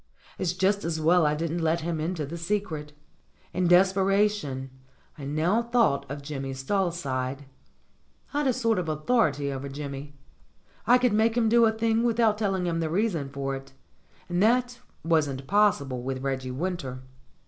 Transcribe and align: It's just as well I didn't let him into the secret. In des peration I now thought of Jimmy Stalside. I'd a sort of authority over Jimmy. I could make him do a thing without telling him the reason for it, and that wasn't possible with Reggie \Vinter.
It's 0.39 0.53
just 0.53 0.83
as 0.83 0.99
well 0.99 1.27
I 1.27 1.35
didn't 1.35 1.59
let 1.61 1.81
him 1.81 1.99
into 1.99 2.25
the 2.25 2.35
secret. 2.35 2.93
In 3.53 3.67
des 3.67 3.83
peration 3.93 4.69
I 5.15 5.25
now 5.25 5.61
thought 5.61 6.09
of 6.09 6.23
Jimmy 6.23 6.53
Stalside. 6.55 7.43
I'd 8.33 8.47
a 8.47 8.51
sort 8.51 8.79
of 8.79 8.89
authority 8.89 9.51
over 9.51 9.69
Jimmy. 9.69 10.15
I 10.87 10.97
could 10.97 11.13
make 11.13 11.37
him 11.37 11.49
do 11.49 11.65
a 11.65 11.71
thing 11.71 12.01
without 12.01 12.39
telling 12.39 12.65
him 12.65 12.79
the 12.79 12.89
reason 12.89 13.29
for 13.29 13.55
it, 13.55 13.73
and 14.27 14.41
that 14.41 14.79
wasn't 15.05 15.45
possible 15.45 16.01
with 16.01 16.23
Reggie 16.23 16.49
\Vinter. 16.49 17.01